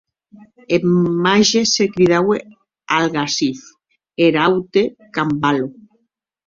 [0.75, 0.87] Eth
[1.23, 2.37] màger se cridaue
[2.97, 4.83] Algarsif, e er aute,
[5.17, 5.65] Cambalo.